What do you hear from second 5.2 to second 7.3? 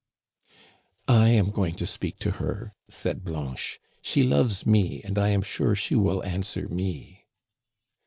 am sure she will answer me."